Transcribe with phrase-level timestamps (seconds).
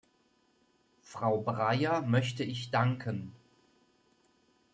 [1.03, 3.33] Frau Breyer möchte ich danken.